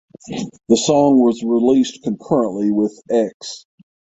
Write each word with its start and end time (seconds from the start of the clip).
The 0.67 0.77
song 0.77 1.19
was 1.21 1.43
released 1.43 2.01
concurrently 2.01 2.71
with 2.71 3.03
"X". 3.11 3.67